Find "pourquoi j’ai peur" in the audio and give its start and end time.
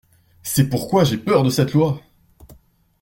0.67-1.43